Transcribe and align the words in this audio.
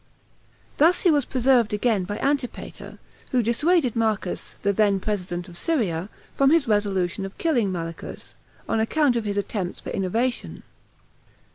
Thus 0.77 1.05
was 1.05 1.25
he 1.25 1.29
preserved 1.29 1.73
again 1.75 2.05
by 2.05 2.17
Antipater, 2.17 2.97
who 3.29 3.43
dissuaded 3.43 3.95
Marcus, 3.95 4.55
the 4.63 4.73
then 4.73 4.99
president 4.99 5.47
of 5.47 5.59
Syria, 5.59 6.09
from 6.33 6.49
his 6.49 6.67
resolution 6.67 7.23
of 7.23 7.37
killing 7.37 7.71
Malichus, 7.71 8.33
on 8.67 8.79
account 8.79 9.15
of 9.15 9.25
his 9.25 9.37
attempts 9.37 9.79
for 9.79 9.91
innovation. 9.91 10.63